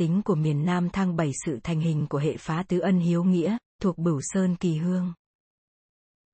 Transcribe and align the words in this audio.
tính 0.00 0.22
của 0.22 0.34
miền 0.34 0.64
Nam 0.64 0.90
thăng 0.90 1.16
bảy 1.16 1.30
sự 1.44 1.58
thành 1.62 1.80
hình 1.80 2.06
của 2.06 2.18
hệ 2.18 2.36
phá 2.36 2.64
tứ 2.68 2.78
ân 2.78 2.98
hiếu 2.98 3.24
nghĩa, 3.24 3.56
thuộc 3.82 3.98
Bửu 3.98 4.20
Sơn 4.22 4.56
Kỳ 4.56 4.76
Hương. 4.76 5.12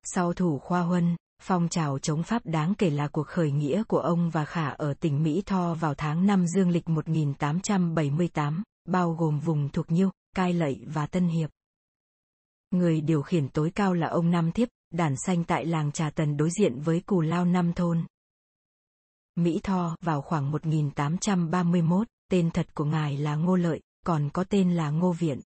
Sau 0.03 0.33
thủ 0.33 0.59
khoa 0.59 0.81
huân, 0.81 1.15
phong 1.41 1.69
trào 1.69 1.99
chống 1.99 2.23
Pháp 2.23 2.45
đáng 2.45 2.73
kể 2.77 2.89
là 2.89 3.07
cuộc 3.07 3.27
khởi 3.27 3.51
nghĩa 3.51 3.83
của 3.83 3.99
ông 3.99 4.29
và 4.29 4.45
Khả 4.45 4.67
ở 4.69 4.93
tỉnh 4.93 5.23
Mỹ 5.23 5.43
Tho 5.45 5.73
vào 5.73 5.93
tháng 5.95 6.25
5 6.25 6.47
dương 6.47 6.69
lịch 6.69 6.89
1878, 6.89 8.63
bao 8.85 9.13
gồm 9.13 9.39
vùng 9.39 9.69
thuộc 9.69 9.91
Nhiêu, 9.91 10.11
Cai 10.35 10.53
Lậy 10.53 10.81
và 10.87 11.07
Tân 11.07 11.27
Hiệp. 11.27 11.49
Người 12.71 13.01
điều 13.01 13.21
khiển 13.21 13.49
tối 13.49 13.71
cao 13.75 13.93
là 13.93 14.07
ông 14.07 14.31
Nam 14.31 14.51
Thiếp, 14.51 14.67
đàn 14.93 15.15
xanh 15.25 15.43
tại 15.43 15.65
làng 15.65 15.91
Trà 15.91 16.09
Tần 16.09 16.37
đối 16.37 16.49
diện 16.59 16.79
với 16.79 17.01
Cù 17.05 17.21
Lao 17.21 17.45
Năm 17.45 17.73
Thôn. 17.73 18.05
Mỹ 19.35 19.59
Tho 19.63 19.95
vào 20.01 20.21
khoảng 20.21 20.51
1831, 20.51 22.07
tên 22.29 22.51
thật 22.51 22.75
của 22.75 22.85
ngài 22.85 23.17
là 23.17 23.35
Ngô 23.35 23.55
Lợi, 23.55 23.81
còn 24.05 24.29
có 24.33 24.43
tên 24.43 24.75
là 24.75 24.89
Ngô 24.89 25.11
Viện. 25.11 25.41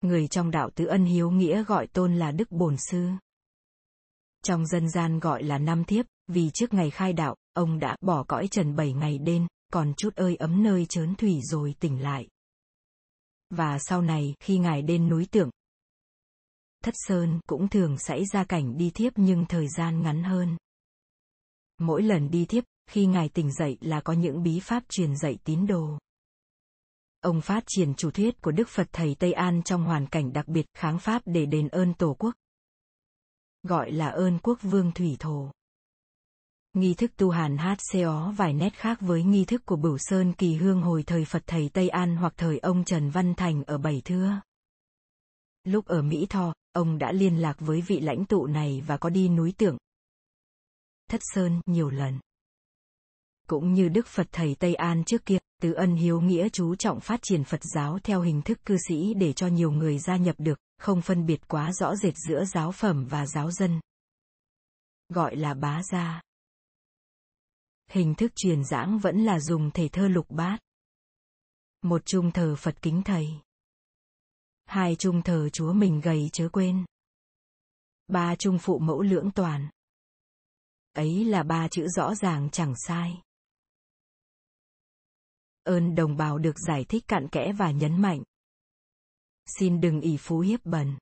Người 0.00 0.28
trong 0.28 0.50
đạo 0.50 0.70
tứ 0.74 0.86
ân 0.86 1.04
hiếu 1.04 1.30
nghĩa 1.30 1.64
gọi 1.64 1.86
tôn 1.86 2.16
là 2.16 2.32
Đức 2.32 2.50
Bổn 2.50 2.76
Sư. 2.90 3.08
Trong 4.44 4.66
dân 4.66 4.90
gian 4.90 5.18
gọi 5.18 5.42
là 5.42 5.58
Nam 5.58 5.84
Thiếp, 5.84 6.06
vì 6.28 6.50
trước 6.54 6.74
ngày 6.74 6.90
khai 6.90 7.12
đạo, 7.12 7.36
ông 7.52 7.78
đã 7.78 7.96
bỏ 8.00 8.24
cõi 8.28 8.48
trần 8.48 8.76
bảy 8.76 8.92
ngày 8.92 9.18
đêm, 9.18 9.46
còn 9.72 9.94
chút 9.96 10.14
ơi 10.14 10.36
ấm 10.36 10.62
nơi 10.62 10.86
chớn 10.88 11.14
thủy 11.14 11.40
rồi 11.42 11.74
tỉnh 11.80 12.02
lại. 12.02 12.28
Và 13.50 13.78
sau 13.78 14.02
này, 14.02 14.34
khi 14.40 14.58
ngài 14.58 14.82
đến 14.82 15.08
núi 15.08 15.26
tượng, 15.30 15.50
Thất 16.86 16.94
Sơn 16.98 17.40
cũng 17.46 17.68
thường 17.68 17.98
xảy 17.98 18.24
ra 18.24 18.44
cảnh 18.44 18.76
đi 18.76 18.90
thiếp 18.90 19.12
nhưng 19.16 19.46
thời 19.46 19.68
gian 19.68 20.02
ngắn 20.02 20.22
hơn. 20.22 20.56
Mỗi 21.78 22.02
lần 22.02 22.30
đi 22.30 22.44
thiếp, 22.44 22.64
khi 22.86 23.06
ngài 23.06 23.28
tỉnh 23.28 23.52
dậy 23.52 23.78
là 23.80 24.00
có 24.00 24.12
những 24.12 24.42
bí 24.42 24.60
pháp 24.60 24.82
truyền 24.88 25.16
dạy 25.16 25.38
tín 25.44 25.66
đồ. 25.66 25.98
Ông 27.20 27.40
phát 27.40 27.64
triển 27.66 27.94
chủ 27.94 28.10
thuyết 28.10 28.42
của 28.42 28.50
Đức 28.50 28.68
Phật 28.68 28.88
Thầy 28.92 29.16
Tây 29.18 29.32
An 29.32 29.62
trong 29.62 29.84
hoàn 29.84 30.06
cảnh 30.06 30.32
đặc 30.32 30.48
biệt 30.48 30.66
kháng 30.74 30.98
Pháp 30.98 31.22
để 31.24 31.46
đền 31.46 31.68
ơn 31.68 31.94
Tổ 31.94 32.16
quốc. 32.18 32.34
Gọi 33.62 33.92
là 33.92 34.08
ơn 34.08 34.38
quốc 34.42 34.58
vương 34.62 34.92
thủy 34.92 35.16
thổ. 35.18 35.50
Nghi 36.74 36.94
thức 36.94 37.10
tu 37.16 37.30
hàn 37.30 37.56
hát 37.56 37.78
xéo 37.92 38.32
vài 38.36 38.52
nét 38.52 38.74
khác 38.74 39.00
với 39.00 39.22
nghi 39.22 39.44
thức 39.44 39.66
của 39.66 39.76
Bửu 39.76 39.98
Sơn 39.98 40.32
Kỳ 40.32 40.54
Hương 40.54 40.82
hồi 40.82 41.02
thời 41.02 41.24
Phật 41.24 41.42
Thầy 41.46 41.70
Tây 41.72 41.88
An 41.88 42.16
hoặc 42.16 42.34
thời 42.36 42.58
ông 42.58 42.84
Trần 42.84 43.10
Văn 43.10 43.34
Thành 43.34 43.64
ở 43.64 43.78
Bảy 43.78 44.02
Thưa. 44.04 44.40
Lúc 45.64 45.86
ở 45.86 46.02
Mỹ 46.02 46.26
Tho, 46.30 46.54
ông 46.72 46.98
đã 46.98 47.12
liên 47.12 47.36
lạc 47.36 47.56
với 47.58 47.80
vị 47.80 48.00
lãnh 48.00 48.24
tụ 48.24 48.46
này 48.46 48.82
và 48.86 48.96
có 48.96 49.10
đi 49.10 49.28
núi 49.28 49.52
tượng. 49.58 49.76
Thất 51.10 51.20
Sơn 51.24 51.60
nhiều 51.66 51.90
lần. 51.90 52.18
Cũng 53.46 53.74
như 53.74 53.88
Đức 53.88 54.06
Phật 54.06 54.26
Thầy 54.32 54.56
Tây 54.58 54.74
An 54.74 55.04
trước 55.04 55.26
kia, 55.26 55.38
Tứ 55.62 55.72
Ân 55.72 55.94
Hiếu 55.94 56.20
Nghĩa 56.20 56.48
chú 56.48 56.74
trọng 56.74 57.00
phát 57.00 57.20
triển 57.22 57.44
Phật 57.44 57.60
giáo 57.74 57.98
theo 58.02 58.20
hình 58.20 58.42
thức 58.42 58.58
cư 58.64 58.76
sĩ 58.88 59.14
để 59.14 59.32
cho 59.32 59.46
nhiều 59.46 59.70
người 59.70 59.98
gia 59.98 60.16
nhập 60.16 60.36
được, 60.38 60.60
không 60.78 61.02
phân 61.02 61.26
biệt 61.26 61.48
quá 61.48 61.72
rõ 61.72 61.96
rệt 61.96 62.14
giữa 62.16 62.44
giáo 62.44 62.72
phẩm 62.72 63.06
và 63.10 63.26
giáo 63.26 63.50
dân. 63.50 63.80
Gọi 65.08 65.36
là 65.36 65.54
bá 65.54 65.82
gia. 65.82 66.22
Hình 67.90 68.14
thức 68.14 68.32
truyền 68.36 68.64
giảng 68.64 68.98
vẫn 68.98 69.24
là 69.24 69.40
dùng 69.40 69.70
thể 69.70 69.88
thơ 69.88 70.08
lục 70.08 70.26
bát. 70.30 70.58
Một 71.82 72.06
trung 72.06 72.30
thờ 72.30 72.54
Phật 72.58 72.82
kính 72.82 73.02
thầy. 73.04 73.28
Hai 74.64 74.96
trung 74.96 75.22
thờ 75.22 75.48
Chúa 75.48 75.72
mình 75.72 76.00
gầy 76.00 76.30
chớ 76.32 76.48
quên. 76.48 76.84
Ba 78.08 78.36
trung 78.36 78.58
phụ 78.58 78.78
mẫu 78.78 79.02
lưỡng 79.02 79.30
toàn. 79.30 79.70
Ấy 80.92 81.24
là 81.24 81.42
ba 81.42 81.68
chữ 81.68 81.88
rõ 81.88 82.14
ràng 82.14 82.48
chẳng 82.50 82.74
sai. 82.76 83.22
Ơn 85.66 85.94
đồng 85.94 86.16
bào 86.16 86.38
được 86.38 86.58
giải 86.58 86.84
thích 86.88 87.04
cặn 87.08 87.28
kẽ 87.28 87.52
và 87.52 87.70
nhấn 87.70 88.02
mạnh. 88.02 88.22
Xin 89.46 89.80
đừng 89.80 90.00
ỷ 90.00 90.16
phú 90.16 90.40
hiếp 90.40 90.60
bần. 90.64 90.98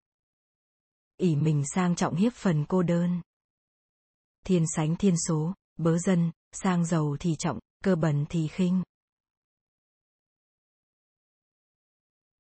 ỷ 1.17 1.37
mình 1.37 1.63
sang 1.75 1.97
trọng 1.97 2.15
hiếp 2.15 2.33
phần 2.33 2.65
cô 2.69 2.83
đơn. 2.83 3.23
Thiên 4.47 4.65
sánh 4.77 4.97
thiên 4.97 5.15
số, 5.29 5.55
bớ 5.77 5.99
dân, 5.99 6.31
sang 6.53 6.85
giàu 6.85 7.17
thì 7.21 7.37
trọng, 7.39 7.59
cơ 7.85 7.97
bần 7.97 8.25
thì 8.29 8.49
khinh. 8.49 8.83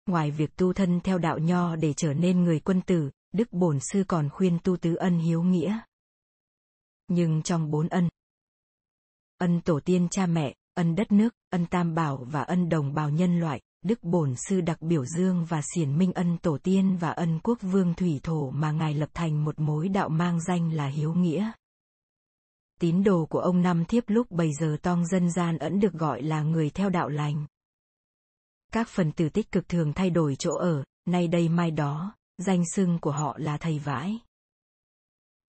Ngoài 0.06 0.30
việc 0.30 0.56
tu 0.56 0.72
thân 0.72 1.00
theo 1.00 1.18
đạo 1.18 1.38
nho 1.38 1.76
để 1.76 1.94
trở 1.96 2.14
nên 2.14 2.44
người 2.44 2.60
quân 2.60 2.82
tử, 2.86 3.10
Đức 3.32 3.52
Bổn 3.52 3.78
Sư 3.80 4.04
còn 4.08 4.28
khuyên 4.30 4.58
tu 4.64 4.76
tứ 4.76 4.94
ân 4.94 5.18
hiếu 5.18 5.42
nghĩa. 5.42 5.80
Nhưng 7.08 7.42
trong 7.42 7.70
bốn 7.70 7.88
ân, 7.88 8.08
ân 9.38 9.60
tổ 9.60 9.80
tiên 9.84 10.08
cha 10.10 10.26
mẹ, 10.26 10.54
ân 10.74 10.94
đất 10.94 11.12
nước, 11.12 11.34
ân 11.50 11.66
tam 11.66 11.94
bảo 11.94 12.24
và 12.30 12.42
ân 12.42 12.68
đồng 12.68 12.94
bào 12.94 13.10
nhân 13.10 13.40
loại, 13.40 13.60
Đức 13.82 14.02
Bổn 14.02 14.34
Sư 14.48 14.60
đặc 14.60 14.82
biểu 14.82 15.04
dương 15.04 15.44
và 15.44 15.60
xiển 15.74 15.98
minh 15.98 16.12
ân 16.12 16.38
tổ 16.38 16.58
tiên 16.62 16.96
và 16.96 17.10
ân 17.10 17.40
quốc 17.42 17.58
vương 17.62 17.94
thủy 17.94 18.20
thổ 18.22 18.50
mà 18.50 18.72
Ngài 18.72 18.94
lập 18.94 19.08
thành 19.14 19.44
một 19.44 19.60
mối 19.60 19.88
đạo 19.88 20.08
mang 20.08 20.40
danh 20.40 20.72
là 20.72 20.86
hiếu 20.86 21.14
nghĩa. 21.14 21.52
Tín 22.80 23.04
đồ 23.04 23.26
của 23.26 23.38
ông 23.38 23.62
Năm 23.62 23.84
Thiếp 23.84 24.04
lúc 24.06 24.30
bấy 24.30 24.50
giờ 24.60 24.76
tong 24.82 25.06
dân 25.06 25.30
gian 25.30 25.58
ẩn 25.58 25.80
được 25.80 25.92
gọi 25.92 26.22
là 26.22 26.42
người 26.42 26.70
theo 26.70 26.90
đạo 26.90 27.08
lành. 27.08 27.46
Các 28.72 28.88
phần 28.88 29.12
tử 29.12 29.28
tích 29.28 29.52
cực 29.52 29.68
thường 29.68 29.92
thay 29.92 30.10
đổi 30.10 30.36
chỗ 30.36 30.54
ở, 30.54 30.84
nay 31.06 31.28
đây 31.28 31.48
mai 31.48 31.70
đó, 31.70 32.14
danh 32.38 32.62
xưng 32.74 32.98
của 32.98 33.12
họ 33.12 33.36
là 33.38 33.56
thầy 33.58 33.78
vãi. 33.78 34.18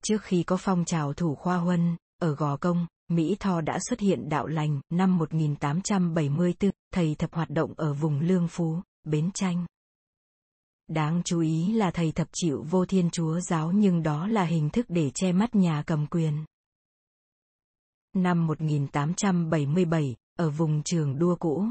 Trước 0.04 0.22
khi 0.22 0.42
có 0.42 0.56
phong 0.56 0.84
trào 0.84 1.12
thủ 1.12 1.34
khoa 1.34 1.56
huân, 1.56 1.96
ở 2.18 2.34
Gò 2.34 2.56
Công, 2.56 2.86
Mỹ 3.08 3.36
Tho 3.40 3.60
đã 3.60 3.78
xuất 3.88 4.00
hiện 4.00 4.28
đạo 4.28 4.46
lành, 4.46 4.80
năm 4.90 5.18
1874, 5.18 6.70
thầy 6.92 7.14
thập 7.14 7.34
hoạt 7.34 7.50
động 7.50 7.74
ở 7.76 7.94
vùng 7.94 8.20
Lương 8.20 8.48
Phú, 8.48 8.80
Bến 9.04 9.30
Tranh. 9.34 9.66
Đáng 10.88 11.22
chú 11.24 11.40
ý 11.40 11.72
là 11.72 11.90
thầy 11.90 12.12
thập 12.12 12.28
chịu 12.32 12.64
vô 12.70 12.86
thiên 12.86 13.10
chúa 13.10 13.40
giáo 13.40 13.72
nhưng 13.72 14.02
đó 14.02 14.26
là 14.26 14.44
hình 14.44 14.70
thức 14.70 14.86
để 14.88 15.10
che 15.14 15.32
mắt 15.32 15.54
nhà 15.54 15.82
cầm 15.86 16.06
quyền. 16.06 16.44
Năm 18.12 18.46
1877, 18.46 20.16
ở 20.38 20.50
vùng 20.50 20.82
trường 20.82 21.18
đua 21.18 21.36
cũ, 21.36 21.66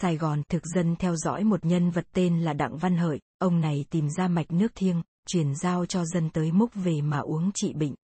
Sài 0.00 0.16
Gòn 0.16 0.42
thực 0.48 0.66
dân 0.66 0.96
theo 0.96 1.16
dõi 1.16 1.44
một 1.44 1.64
nhân 1.64 1.90
vật 1.90 2.06
tên 2.12 2.40
là 2.40 2.52
Đặng 2.52 2.78
Văn 2.78 2.96
Hợi, 2.96 3.20
ông 3.38 3.60
này 3.60 3.84
tìm 3.90 4.10
ra 4.10 4.28
mạch 4.28 4.50
nước 4.52 4.72
thiêng, 4.74 5.02
truyền 5.26 5.54
giao 5.54 5.86
cho 5.86 6.04
dân 6.04 6.30
tới 6.30 6.52
múc 6.52 6.74
về 6.74 7.00
mà 7.00 7.18
uống 7.18 7.50
trị 7.54 7.72
bệnh. 7.72 7.94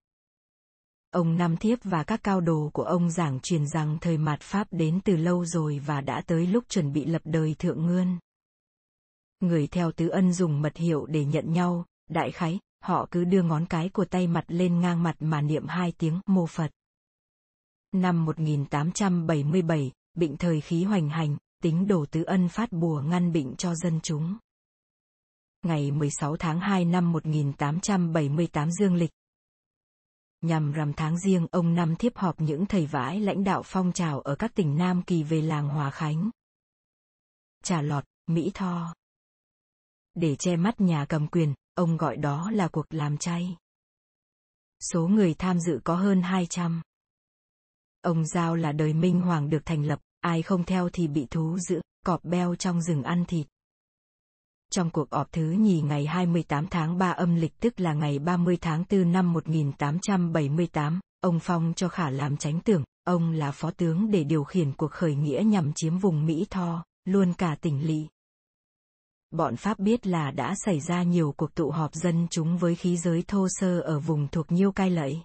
Ông 1.10 1.36
Nam 1.36 1.56
Thiếp 1.56 1.78
và 1.82 2.04
các 2.04 2.20
cao 2.22 2.40
đồ 2.40 2.70
của 2.72 2.82
ông 2.82 3.10
giảng 3.10 3.40
truyền 3.40 3.66
rằng 3.66 3.98
thời 4.00 4.18
mạt 4.18 4.40
Pháp 4.40 4.68
đến 4.70 5.00
từ 5.04 5.16
lâu 5.16 5.44
rồi 5.44 5.78
và 5.86 6.00
đã 6.00 6.22
tới 6.26 6.46
lúc 6.46 6.64
chuẩn 6.68 6.92
bị 6.92 7.04
lập 7.04 7.22
đời 7.24 7.54
thượng 7.58 7.86
ngươn. 7.86 8.18
Người 9.40 9.66
theo 9.66 9.92
tứ 9.92 10.08
ân 10.08 10.32
dùng 10.32 10.62
mật 10.62 10.76
hiệu 10.76 11.06
để 11.06 11.24
nhận 11.24 11.52
nhau, 11.52 11.84
đại 12.10 12.30
khái, 12.30 12.60
họ 12.84 13.08
cứ 13.10 13.24
đưa 13.24 13.42
ngón 13.42 13.66
cái 13.66 13.88
của 13.88 14.04
tay 14.04 14.26
mặt 14.26 14.44
lên 14.48 14.80
ngang 14.80 15.02
mặt 15.02 15.16
mà 15.20 15.40
niệm 15.40 15.66
hai 15.66 15.92
tiếng 15.98 16.20
mô 16.26 16.46
Phật. 16.46 16.70
Năm 17.92 18.24
1877, 18.24 19.92
bệnh 20.14 20.36
thời 20.36 20.60
khí 20.60 20.84
hoành 20.84 21.08
hành, 21.08 21.36
tính 21.62 21.86
đồ 21.86 22.06
tứ 22.10 22.22
ân 22.22 22.48
phát 22.48 22.72
bùa 22.72 23.00
ngăn 23.00 23.32
bệnh 23.32 23.56
cho 23.56 23.74
dân 23.74 24.00
chúng. 24.02 24.38
Ngày 25.62 25.90
16 25.90 26.36
tháng 26.36 26.60
2 26.60 26.84
năm 26.84 27.12
1878 27.12 28.70
dương 28.72 28.94
lịch. 28.94 29.10
Nhằm 30.40 30.72
rằm 30.72 30.92
tháng 30.92 31.18
riêng 31.18 31.46
ông 31.50 31.74
Năm 31.74 31.96
thiếp 31.96 32.16
họp 32.16 32.40
những 32.40 32.66
thầy 32.66 32.86
vãi 32.86 33.20
lãnh 33.20 33.44
đạo 33.44 33.62
phong 33.64 33.92
trào 33.92 34.20
ở 34.20 34.34
các 34.34 34.54
tỉnh 34.54 34.76
Nam 34.76 35.02
Kỳ 35.02 35.22
về 35.22 35.42
làng 35.42 35.68
Hòa 35.68 35.90
Khánh. 35.90 36.30
Trà 37.64 37.82
lọt, 37.82 38.04
Mỹ 38.26 38.50
Tho. 38.54 38.94
Để 40.14 40.36
che 40.36 40.56
mắt 40.56 40.80
nhà 40.80 41.06
cầm 41.08 41.26
quyền, 41.26 41.54
ông 41.74 41.96
gọi 41.96 42.16
đó 42.16 42.50
là 42.50 42.68
cuộc 42.68 42.86
làm 42.90 43.18
chay. 43.18 43.56
Số 44.92 45.08
người 45.08 45.34
tham 45.34 45.60
dự 45.60 45.80
có 45.84 45.94
hơn 45.94 46.22
200. 46.22 46.82
Ông 48.02 48.26
Giao 48.26 48.54
là 48.54 48.72
đời 48.72 48.92
Minh 48.92 49.20
Hoàng 49.20 49.50
được 49.50 49.62
thành 49.64 49.84
lập, 49.84 50.00
ai 50.20 50.42
không 50.42 50.64
theo 50.64 50.88
thì 50.92 51.08
bị 51.08 51.26
thú 51.30 51.58
giữ, 51.58 51.80
cọp 52.06 52.24
beo 52.24 52.54
trong 52.54 52.82
rừng 52.82 53.02
ăn 53.02 53.24
thịt. 53.24 53.46
Trong 54.78 54.90
cuộc 54.90 55.10
họp 55.10 55.32
thứ 55.32 55.42
nhì 55.42 55.80
ngày 55.80 56.06
28 56.06 56.66
tháng 56.66 56.98
3 56.98 57.10
âm 57.10 57.34
lịch 57.34 57.60
tức 57.60 57.80
là 57.80 57.92
ngày 57.92 58.18
30 58.18 58.58
tháng 58.60 58.84
4 58.90 59.12
năm 59.12 59.32
1878, 59.32 61.00
ông 61.20 61.38
Phong 61.42 61.72
cho 61.76 61.88
Khả 61.88 62.10
làm 62.10 62.36
tránh 62.36 62.60
tưởng, 62.60 62.84
ông 63.04 63.32
là 63.32 63.50
phó 63.50 63.70
tướng 63.70 64.10
để 64.10 64.24
điều 64.24 64.44
khiển 64.44 64.72
cuộc 64.72 64.90
khởi 64.90 65.14
nghĩa 65.14 65.42
nhằm 65.46 65.72
chiếm 65.72 65.98
vùng 65.98 66.26
Mỹ 66.26 66.46
Tho, 66.50 66.84
luôn 67.04 67.32
cả 67.32 67.56
tỉnh 67.60 67.86
Lị. 67.86 68.06
Bọn 69.30 69.56
Pháp 69.56 69.78
biết 69.78 70.06
là 70.06 70.30
đã 70.30 70.54
xảy 70.64 70.80
ra 70.80 71.02
nhiều 71.02 71.34
cuộc 71.36 71.54
tụ 71.54 71.70
họp 71.70 71.94
dân 71.94 72.26
chúng 72.30 72.58
với 72.58 72.74
khí 72.74 72.96
giới 72.96 73.24
thô 73.28 73.46
sơ 73.50 73.80
ở 73.80 74.00
vùng 74.00 74.28
thuộc 74.28 74.52
Nhiêu 74.52 74.72
Cai 74.72 74.90
Lậy. 74.90 75.22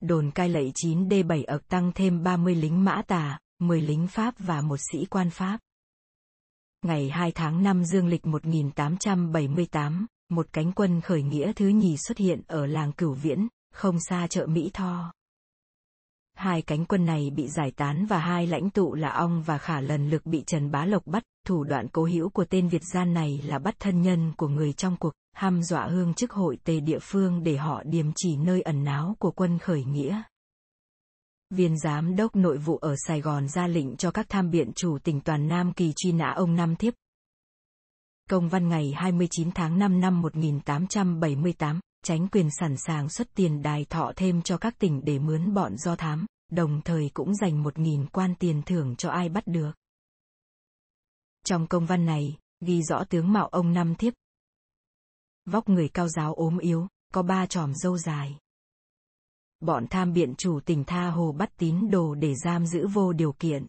Đồn 0.00 0.30
Cai 0.30 0.48
Lậy 0.48 0.72
9D7 0.74 1.44
ậc 1.46 1.68
tăng 1.68 1.92
thêm 1.94 2.22
30 2.22 2.54
lính 2.54 2.84
mã 2.84 3.02
tà, 3.06 3.38
10 3.58 3.82
lính 3.82 4.06
Pháp 4.06 4.34
và 4.38 4.60
một 4.60 4.76
sĩ 4.92 5.04
quan 5.04 5.30
Pháp. 5.30 5.58
Ngày 6.84 7.10
2 7.10 7.32
tháng 7.32 7.62
5 7.62 7.84
dương 7.84 8.06
lịch 8.06 8.26
1878, 8.26 10.06
một 10.30 10.46
cánh 10.52 10.72
quân 10.72 11.00
khởi 11.00 11.22
nghĩa 11.22 11.52
thứ 11.52 11.68
nhì 11.68 11.96
xuất 11.96 12.18
hiện 12.18 12.42
ở 12.46 12.66
làng 12.66 12.92
Cửu 12.92 13.12
Viễn, 13.12 13.48
không 13.72 14.00
xa 14.00 14.26
chợ 14.26 14.46
Mỹ 14.46 14.70
Tho. 14.74 15.12
Hai 16.34 16.62
cánh 16.62 16.84
quân 16.84 17.04
này 17.04 17.30
bị 17.30 17.48
giải 17.48 17.70
tán 17.70 18.06
và 18.06 18.18
hai 18.18 18.46
lãnh 18.46 18.70
tụ 18.70 18.94
là 18.94 19.08
Ong 19.08 19.42
và 19.42 19.58
Khả 19.58 19.80
lần 19.80 20.10
lượt 20.10 20.26
bị 20.26 20.42
Trần 20.46 20.70
Bá 20.70 20.84
Lộc 20.84 21.06
bắt, 21.06 21.22
thủ 21.46 21.64
đoạn 21.64 21.88
cố 21.88 22.04
hữu 22.04 22.28
của 22.30 22.44
tên 22.44 22.68
Việt 22.68 22.82
gian 22.92 23.14
này 23.14 23.42
là 23.44 23.58
bắt 23.58 23.74
thân 23.78 24.02
nhân 24.02 24.32
của 24.36 24.48
người 24.48 24.72
trong 24.72 24.96
cuộc, 24.96 25.12
hăm 25.32 25.62
dọa 25.62 25.86
hương 25.86 26.14
chức 26.14 26.32
hội 26.32 26.58
tề 26.64 26.80
địa 26.80 26.98
phương 27.02 27.42
để 27.42 27.56
họ 27.56 27.82
điềm 27.84 28.06
chỉ 28.16 28.36
nơi 28.36 28.62
ẩn 28.62 28.84
náu 28.84 29.16
của 29.18 29.30
quân 29.30 29.58
khởi 29.58 29.84
nghĩa. 29.84 30.22
Viên 31.50 31.78
giám 31.78 32.16
đốc 32.16 32.36
nội 32.36 32.58
vụ 32.58 32.76
ở 32.76 32.94
Sài 33.06 33.20
Gòn 33.20 33.48
ra 33.48 33.66
lệnh 33.66 33.96
cho 33.96 34.10
các 34.10 34.26
tham 34.28 34.50
biện 34.50 34.72
chủ 34.72 34.98
tỉnh 34.98 35.20
toàn 35.20 35.48
Nam 35.48 35.72
Kỳ 35.72 35.92
truy 35.96 36.12
nã 36.12 36.32
ông 36.36 36.54
Nam 36.54 36.76
Thiếp. 36.76 36.94
Công 38.30 38.48
văn 38.48 38.68
ngày 38.68 38.92
29 38.96 39.50
tháng 39.52 39.78
5 39.78 40.00
năm 40.00 40.20
1878, 40.20 41.80
tránh 42.04 42.28
quyền 42.28 42.48
sẵn 42.60 42.76
sàng 42.76 43.08
xuất 43.08 43.28
tiền 43.34 43.62
đài 43.62 43.84
thọ 43.84 44.12
thêm 44.16 44.42
cho 44.42 44.58
các 44.58 44.78
tỉnh 44.78 45.00
để 45.04 45.18
mướn 45.18 45.54
bọn 45.54 45.76
do 45.76 45.96
thám, 45.96 46.26
đồng 46.52 46.80
thời 46.84 47.10
cũng 47.14 47.34
dành 47.34 47.62
1.000 47.62 48.06
quan 48.12 48.34
tiền 48.34 48.62
thưởng 48.66 48.96
cho 48.96 49.10
ai 49.10 49.28
bắt 49.28 49.46
được. 49.46 49.72
Trong 51.44 51.66
công 51.66 51.86
văn 51.86 52.06
này, 52.06 52.38
ghi 52.60 52.82
rõ 52.82 53.04
tướng 53.04 53.32
mạo 53.32 53.48
ông 53.48 53.72
Năm 53.72 53.94
Thiếp. 53.94 54.14
Vóc 55.46 55.68
người 55.68 55.88
cao 55.88 56.08
giáo 56.08 56.34
ốm 56.34 56.58
yếu, 56.58 56.88
có 57.14 57.22
ba 57.22 57.46
tròm 57.46 57.74
dâu 57.74 57.98
dài. 57.98 58.38
Bọn 59.60 59.86
tham 59.86 60.12
biện 60.12 60.34
chủ 60.34 60.60
tình 60.60 60.84
tha 60.84 61.10
hồ 61.10 61.32
bắt 61.32 61.50
tín 61.56 61.90
đồ 61.90 62.14
để 62.14 62.34
giam 62.34 62.66
giữ 62.66 62.86
vô 62.86 63.12
điều 63.12 63.32
kiện. 63.32 63.66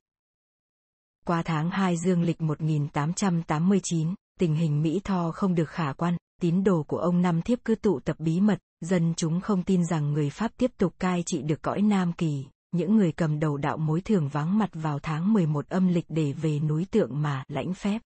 Qua 1.26 1.44
tháng 1.44 1.70
2 1.70 1.98
dương 1.98 2.22
lịch 2.22 2.42
1889, 2.42 4.14
tình 4.40 4.56
hình 4.56 4.82
Mỹ 4.82 5.02
Tho 5.04 5.32
không 5.32 5.56
được 5.56 5.70
khả 5.70 5.94
quan, 5.94 6.18
tín 6.42 6.64
đồ 6.64 6.84
của 6.84 6.98
ông 6.98 7.22
Năm 7.22 7.42
Thiếp 7.42 7.60
cứ 7.66 7.76
tụ 7.76 8.00
tập 8.00 8.16
bí 8.20 8.42
mật, 8.42 8.60
dân 8.82 9.14
chúng 9.18 9.42
không 9.42 9.64
tin 9.64 9.86
rằng 9.86 10.14
người 10.14 10.30
Pháp 10.30 10.52
tiếp 10.58 10.72
tục 10.78 10.94
cai 11.00 11.24
trị 11.26 11.42
được 11.42 11.62
cõi 11.62 11.82
Nam 11.82 12.14
Kỳ, 12.14 12.46
những 12.72 12.96
người 12.96 13.12
cầm 13.12 13.40
đầu 13.40 13.58
đạo 13.58 13.78
mối 13.78 14.02
thường 14.02 14.30
vắng 14.30 14.58
mặt 14.58 14.70
vào 14.74 15.00
tháng 15.00 15.34
11 15.34 15.70
âm 15.70 15.88
lịch 15.88 16.06
để 16.10 16.34
về 16.34 16.60
núi 16.60 16.86
tượng 16.92 17.22
mà 17.22 17.44
lãnh 17.48 17.74
phép. 17.74 18.02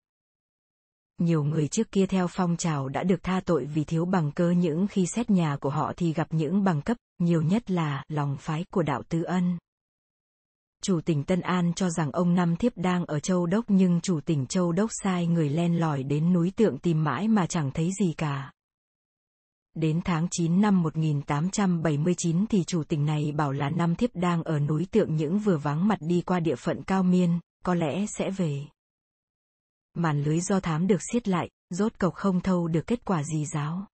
Nhiều 1.18 1.44
người 1.44 1.68
trước 1.68 1.92
kia 1.92 2.06
theo 2.06 2.26
phong 2.30 2.56
trào 2.56 2.88
đã 2.88 3.02
được 3.02 3.22
tha 3.22 3.40
tội 3.44 3.64
vì 3.64 3.84
thiếu 3.84 4.04
bằng 4.04 4.32
cơ 4.32 4.50
những 4.50 4.86
khi 4.86 5.06
xét 5.06 5.30
nhà 5.30 5.56
của 5.60 5.70
họ 5.70 5.92
thì 5.96 6.12
gặp 6.12 6.28
những 6.30 6.64
bằng 6.64 6.82
cấp, 6.82 6.96
nhiều 7.18 7.42
nhất 7.42 7.70
là 7.70 8.04
lòng 8.08 8.36
phái 8.40 8.64
của 8.70 8.82
đạo 8.82 9.02
Tư 9.08 9.22
Ân. 9.22 9.58
Chủ 10.82 11.00
tỉnh 11.00 11.24
Tân 11.24 11.40
An 11.40 11.72
cho 11.76 11.90
rằng 11.90 12.12
ông 12.12 12.34
Năm 12.34 12.56
Thiếp 12.56 12.72
đang 12.76 13.04
ở 13.04 13.20
Châu 13.20 13.46
Đốc 13.46 13.64
nhưng 13.68 14.00
chủ 14.00 14.20
tỉnh 14.20 14.46
Châu 14.46 14.72
Đốc 14.72 14.90
sai 15.02 15.26
người 15.26 15.48
len 15.48 15.80
lỏi 15.80 16.02
đến 16.02 16.32
núi 16.32 16.52
tượng 16.56 16.78
tìm 16.78 17.04
mãi 17.04 17.28
mà 17.28 17.46
chẳng 17.46 17.70
thấy 17.70 17.90
gì 18.00 18.12
cả. 18.16 18.52
Đến 19.74 20.00
tháng 20.04 20.28
9 20.30 20.60
năm 20.60 20.82
1879 20.82 22.46
thì 22.46 22.64
chủ 22.64 22.84
tỉnh 22.84 23.06
này 23.06 23.32
bảo 23.32 23.52
là 23.52 23.70
Năm 23.70 23.94
Thiếp 23.94 24.10
đang 24.14 24.42
ở 24.42 24.58
núi 24.58 24.86
tượng 24.90 25.16
những 25.16 25.38
vừa 25.38 25.56
vắng 25.56 25.88
mặt 25.88 25.98
đi 26.00 26.20
qua 26.20 26.40
địa 26.40 26.56
phận 26.56 26.82
cao 26.82 27.02
miên, 27.02 27.40
có 27.64 27.74
lẽ 27.74 28.06
sẽ 28.06 28.30
về. 28.30 28.62
Màn 29.98 30.22
lưới 30.22 30.40
do 30.40 30.60
thám 30.60 30.86
được 30.86 31.00
siết 31.12 31.28
lại, 31.28 31.50
rốt 31.70 31.98
cọc 31.98 32.14
không 32.14 32.40
thâu 32.40 32.68
được 32.68 32.86
kết 32.86 33.04
quả 33.04 33.22
gì 33.22 33.46
giáo. 33.46 33.86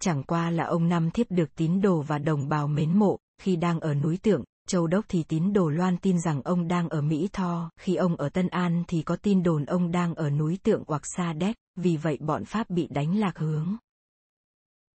Chẳng 0.00 0.22
qua 0.22 0.50
là 0.50 0.64
ông 0.64 0.88
Năm 0.88 1.10
Thiếp 1.10 1.30
được 1.30 1.54
tín 1.56 1.80
đồ 1.80 2.02
và 2.02 2.18
đồng 2.18 2.48
bào 2.48 2.68
mến 2.68 2.98
mộ, 2.98 3.18
khi 3.42 3.56
đang 3.56 3.80
ở 3.80 3.94
núi 3.94 4.18
tượng, 4.22 4.44
Châu 4.68 4.86
Đốc 4.86 5.04
thì 5.08 5.22
tín 5.22 5.52
đồ 5.52 5.68
loan 5.68 5.96
tin 5.96 6.20
rằng 6.20 6.42
ông 6.42 6.68
đang 6.68 6.88
ở 6.88 7.00
Mỹ 7.00 7.28
Tho, 7.32 7.70
khi 7.76 7.94
ông 7.94 8.16
ở 8.16 8.28
Tân 8.28 8.48
An 8.48 8.84
thì 8.88 9.02
có 9.02 9.16
tin 9.16 9.42
đồn 9.42 9.64
ông 9.64 9.90
đang 9.90 10.14
ở 10.14 10.30
núi 10.30 10.58
tượng 10.62 10.82
hoặc 10.86 11.02
Sa 11.04 11.32
Đéc, 11.32 11.56
vì 11.76 11.96
vậy 11.96 12.18
bọn 12.20 12.44
Pháp 12.44 12.70
bị 12.70 12.88
đánh 12.90 13.18
lạc 13.18 13.38
hướng. 13.38 13.76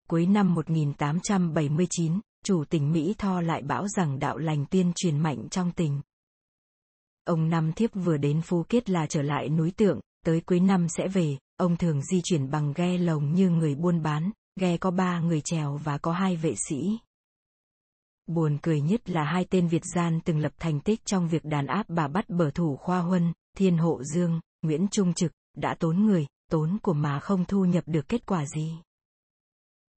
Cuối 0.09 0.25
năm 0.25 0.53
1879, 0.53 2.19
chủ 2.45 2.63
tỉnh 2.69 2.91
Mỹ 2.91 3.15
Tho 3.17 3.41
lại 3.41 3.61
bảo 3.61 3.87
rằng 3.87 4.19
đạo 4.19 4.37
lành 4.37 4.65
tuyên 4.65 4.91
truyền 4.95 5.19
mạnh 5.19 5.47
trong 5.51 5.71
tỉnh. 5.71 6.01
Ông 7.29 7.49
Năm 7.49 7.71
Thiếp 7.73 7.89
vừa 7.93 8.17
đến 8.17 8.41
Phú 8.41 8.63
Kiết 8.69 8.89
là 8.89 9.05
trở 9.07 9.21
lại 9.21 9.49
núi 9.49 9.71
tượng, 9.71 9.99
tới 10.25 10.41
cuối 10.41 10.59
năm 10.59 10.87
sẽ 10.89 11.07
về, 11.07 11.37
ông 11.57 11.77
thường 11.77 12.01
di 12.01 12.21
chuyển 12.23 12.51
bằng 12.51 12.73
ghe 12.75 12.97
lồng 12.97 13.33
như 13.33 13.49
người 13.49 13.75
buôn 13.75 14.03
bán, 14.03 14.31
ghe 14.59 14.77
có 14.77 14.91
ba 14.91 15.19
người 15.19 15.41
chèo 15.41 15.77
và 15.83 15.97
có 15.97 16.11
hai 16.11 16.35
vệ 16.35 16.55
sĩ. 16.69 16.99
Buồn 18.27 18.57
cười 18.61 18.81
nhất 18.81 19.09
là 19.09 19.23
hai 19.23 19.45
tên 19.49 19.67
Việt 19.67 19.81
gian 19.95 20.19
từng 20.25 20.39
lập 20.39 20.51
thành 20.59 20.79
tích 20.79 21.05
trong 21.05 21.27
việc 21.27 21.45
đàn 21.45 21.67
áp 21.67 21.83
bà 21.87 22.07
bắt 22.07 22.29
bờ 22.29 22.51
thủ 22.51 22.75
Khoa 22.75 22.99
Huân, 22.99 23.33
Thiên 23.57 23.77
Hộ 23.77 24.03
Dương, 24.03 24.39
Nguyễn 24.61 24.87
Trung 24.91 25.13
Trực, 25.13 25.31
đã 25.57 25.75
tốn 25.79 26.05
người, 26.05 26.27
tốn 26.51 26.77
của 26.81 26.93
mà 26.93 27.19
không 27.19 27.45
thu 27.45 27.65
nhập 27.65 27.83
được 27.87 28.07
kết 28.07 28.25
quả 28.25 28.45
gì. 28.45 28.71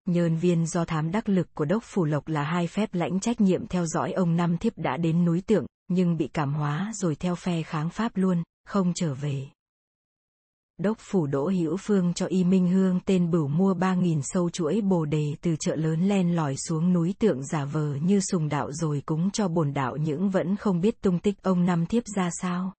nhân 0.06 0.38
viên 0.38 0.66
do 0.66 0.86
thám 0.86 1.12
đắc 1.12 1.30
lực 1.30 1.48
của 1.54 1.66
đốc 1.66 1.84
Phủ 1.86 2.06
Lộc 2.06 2.28
là 2.28 2.44
hai 2.44 2.68
phép 2.68 2.94
lãnh 2.94 3.20
trách 3.20 3.42
nhiệm 3.42 3.68
theo 3.68 3.86
dõi 3.86 4.12
ông 4.12 4.36
Năm 4.36 4.58
Thiếp 4.58 4.78
đã 4.78 4.98
đến 4.98 5.26
núi 5.26 5.42
tượng, 5.48 5.66
nhưng 5.94 6.18
bị 6.18 6.28
cảm 6.34 6.54
hóa 6.54 6.92
rồi 6.96 7.16
theo 7.16 7.36
phe 7.36 7.64
kháng 7.64 7.90
Pháp 7.90 8.12
luôn, 8.16 8.44
không 8.66 8.94
trở 8.96 9.14
về. 9.14 9.48
Đốc 10.78 10.98
phủ 11.00 11.28
Đỗ 11.28 11.48
Hữu 11.48 11.78
Phương 11.78 12.14
cho 12.14 12.26
Y 12.26 12.44
Minh 12.44 12.68
Hương 12.68 13.00
tên 13.06 13.32
bửu 13.32 13.48
mua 13.48 13.74
3.000 13.74 14.22
sâu 14.24 14.50
chuỗi 14.50 14.82
bồ 14.82 15.06
đề 15.06 15.36
từ 15.42 15.56
chợ 15.60 15.76
lớn 15.76 16.08
len 16.08 16.36
lỏi 16.36 16.56
xuống 16.58 16.94
núi 16.94 17.16
tượng 17.20 17.46
giả 17.46 17.66
vờ 17.66 17.96
như 17.96 18.20
sùng 18.20 18.50
đạo 18.50 18.72
rồi 18.72 19.02
cúng 19.06 19.30
cho 19.32 19.48
bổn 19.48 19.74
đạo 19.74 19.98
những 19.98 20.30
vẫn 20.30 20.56
không 20.56 20.82
biết 20.82 21.02
tung 21.02 21.20
tích 21.20 21.44
ông 21.44 21.66
năm 21.66 21.86
thiếp 21.86 22.04
ra 22.16 22.30
sao. 22.42 22.74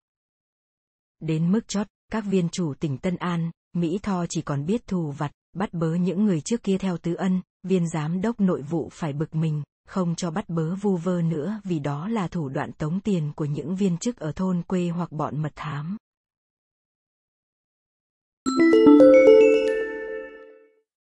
Đến 1.21 1.53
mức 1.53 1.69
chót, 1.69 1.87
các 2.13 2.25
viên 2.25 2.49
chủ 2.49 2.75
tỉnh 2.81 2.99
Tân 2.99 3.17
An, 3.17 3.51
Mỹ 3.73 3.99
Tho 4.03 4.27
chỉ 4.29 4.43
còn 4.43 4.67
biết 4.67 4.87
thù 4.87 5.11
vặt, 5.11 5.33
bắt 5.57 5.73
bớ 5.73 5.95
những 5.95 6.25
người 6.25 6.41
trước 6.41 6.63
kia 6.63 6.79
theo 6.79 6.99
tứ 6.99 7.15
ân, 7.15 7.41
viên 7.63 7.89
giám 7.89 8.21
đốc 8.21 8.41
nội 8.41 8.63
vụ 8.63 8.89
phải 8.93 9.13
bực 9.13 9.35
mình, 9.35 9.63
không 9.87 10.15
cho 10.15 10.31
bắt 10.31 10.49
bớ 10.49 10.75
vu 10.75 10.97
vơ 10.97 11.23
nữa 11.23 11.61
vì 11.65 11.79
đó 11.79 12.09
là 12.09 12.29
thủ 12.29 12.49
đoạn 12.49 12.73
tống 12.73 13.01
tiền 13.01 13.33
của 13.37 13.45
những 13.45 13.77
viên 13.77 13.99
chức 13.99 14.17
ở 14.17 14.33
thôn 14.33 14.63
quê 14.63 14.89
hoặc 14.89 15.13
bọn 15.13 15.43
mật 15.43 15.53
thám. 15.57 15.97